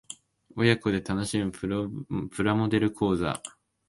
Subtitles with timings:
[0.55, 3.39] 親子で楽しむプラモデル講座